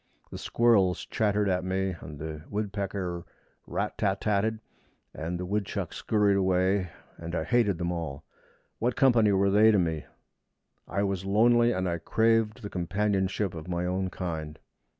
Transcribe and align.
The 0.31 0.39
squirrels 0.39 1.05
chattered 1.05 1.47
at 1.47 1.63
me, 1.63 1.95
and 2.01 2.17
the 2.17 2.43
woodpecker 2.49 3.23
rat 3.67 3.99
tat 3.99 4.19
tat 4.21 4.43
ed, 4.43 4.59
and 5.13 5.39
the 5.39 5.45
woodchucks 5.45 5.97
scurried 5.97 6.37
away, 6.37 6.89
and 7.17 7.35
I 7.35 7.43
hated 7.43 7.77
them 7.77 7.91
all. 7.91 8.23
What 8.79 8.95
company 8.95 9.31
were 9.31 9.51
they 9.51 9.69
to 9.69 9.77
me? 9.77 10.07
I 10.87 11.03
was 11.03 11.23
lonely, 11.23 11.71
and 11.71 11.87
I 11.87 11.99
craved 11.99 12.63
the 12.63 12.67
companionship 12.71 13.53
of 13.53 13.67
my 13.67 13.85
own 13.85 14.09
kind. 14.09 14.57